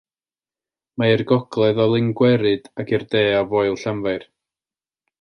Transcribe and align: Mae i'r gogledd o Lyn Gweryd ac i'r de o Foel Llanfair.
Mae 1.01 1.13
i'r 1.17 1.23
gogledd 1.33 1.83
o 1.85 1.87
Lyn 1.93 2.09
Gweryd 2.21 2.67
ac 2.85 2.97
i'r 2.97 3.09
de 3.15 3.25
o 3.43 3.47
Foel 3.55 3.81
Llanfair. 3.85 4.31